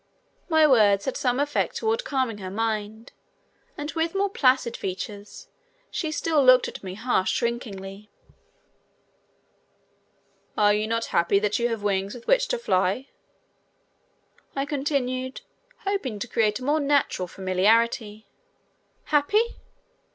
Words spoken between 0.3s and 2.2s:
My words had some effect toward